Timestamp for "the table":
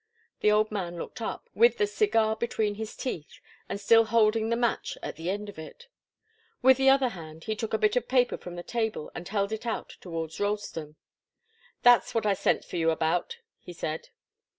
8.55-9.11